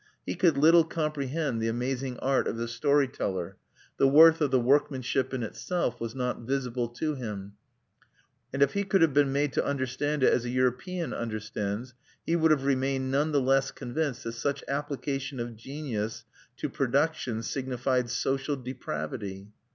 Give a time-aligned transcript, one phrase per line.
[0.25, 3.57] He could little comprehend the amazing art of the story teller;
[3.97, 7.53] the worth of the workmanship in itself was not visible to him;
[8.51, 11.93] and if he could have been made to understand it as a European understands,
[12.25, 16.23] he would have remained none the less convinced that such application of genius
[16.57, 19.49] to production signified social depravity.